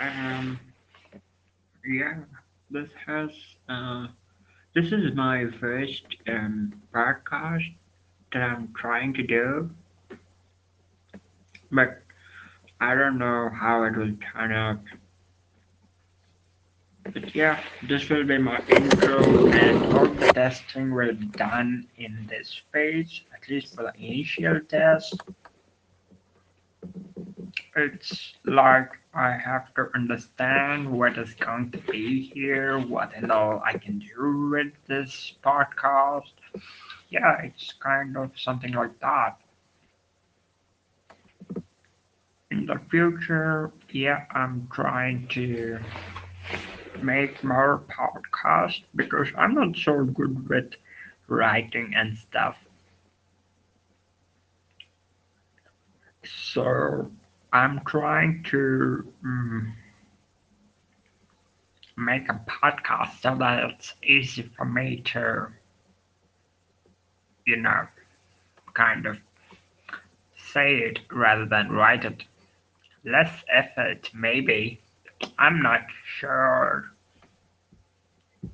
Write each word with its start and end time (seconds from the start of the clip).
Um, 0.00 0.58
yeah, 1.84 2.14
this 2.70 2.90
has, 3.06 3.30
uh, 3.68 4.08
this 4.74 4.92
is 4.92 5.14
my 5.14 5.46
first 5.60 6.04
um, 6.28 6.82
podcast 6.94 7.74
that 8.32 8.42
I'm 8.42 8.72
trying 8.74 9.14
to 9.14 9.22
do, 9.22 9.70
but 11.70 12.02
I 12.80 12.94
don't 12.94 13.18
know 13.18 13.50
how 13.50 13.84
it 13.84 13.96
will 13.96 14.16
turn 14.32 14.52
out. 14.52 14.80
But 17.12 17.34
yeah, 17.34 17.60
this 17.88 18.08
will 18.08 18.24
be 18.24 18.38
my 18.38 18.58
intro, 18.68 19.46
and 19.48 19.86
all 19.94 20.06
the 20.08 20.32
testing 20.32 20.94
will 20.94 21.14
be 21.14 21.26
done 21.26 21.88
in 21.96 22.26
this 22.28 22.62
phase, 22.72 23.22
at 23.34 23.48
least 23.48 23.74
for 23.74 23.82
the 23.84 23.94
initial 23.96 24.60
test. 24.60 25.20
It's 27.80 28.34
like 28.44 28.90
I 29.14 29.32
have 29.32 29.74
to 29.74 29.90
understand 29.94 30.90
what 30.90 31.18
is 31.18 31.34
going 31.34 31.70
to 31.72 31.78
be 31.78 32.22
here, 32.34 32.78
what 32.78 33.14
and 33.14 33.30
all 33.32 33.62
I 33.64 33.78
can 33.78 33.98
do 33.98 34.50
with 34.50 34.72
this 34.86 35.34
podcast. 35.44 36.32
Yeah, 37.08 37.42
it's 37.42 37.72
kind 37.72 38.16
of 38.16 38.38
something 38.38 38.72
like 38.72 38.98
that. 39.00 39.38
In 42.50 42.66
the 42.66 42.78
future, 42.90 43.72
yeah, 43.90 44.26
I'm 44.30 44.68
trying 44.72 45.28
to 45.28 45.84
make 47.02 47.42
more 47.42 47.82
podcasts 47.88 48.84
because 48.94 49.28
I'm 49.36 49.54
not 49.54 49.76
so 49.76 50.04
good 50.04 50.48
with 50.48 50.74
writing 51.28 51.94
and 51.96 52.16
stuff. 52.16 52.56
So 56.24 57.10
I'm 57.52 57.80
trying 57.84 58.44
to 58.50 59.12
mm, 59.24 59.72
make 61.96 62.28
a 62.28 62.40
podcast 62.46 63.20
so 63.20 63.36
that 63.36 63.70
it's 63.70 63.94
easy 64.02 64.42
for 64.56 64.64
me 64.64 65.02
to, 65.12 65.48
you 67.46 67.56
know, 67.56 67.86
kind 68.74 69.06
of 69.06 69.18
say 70.36 70.76
it 70.78 71.00
rather 71.10 71.46
than 71.46 71.70
write 71.70 72.04
it. 72.04 72.24
Less 73.04 73.44
effort, 73.48 74.10
maybe. 74.14 74.80
I'm 75.38 75.62
not 75.62 75.82
sure. 76.18 76.92